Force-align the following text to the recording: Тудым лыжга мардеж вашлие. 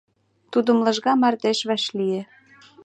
Тудым 0.51 0.77
лыжга 0.85 1.13
мардеж 1.21 1.59
вашлие. 1.69 2.21